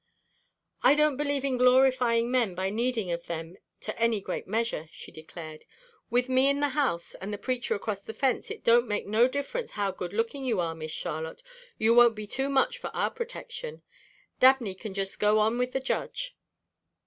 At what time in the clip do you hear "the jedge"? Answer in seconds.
15.71-16.35